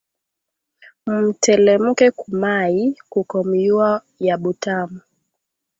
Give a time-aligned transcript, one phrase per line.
[1.05, 3.91] Mu telemuke ku mayi, kuko myuwa
[4.25, 4.99] ya butamu